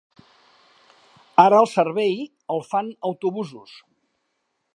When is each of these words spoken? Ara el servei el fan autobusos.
Ara 1.43 1.59
el 1.65 1.69
servei 1.73 2.17
el 2.57 2.65
fan 2.71 2.93
autobusos. 3.11 3.77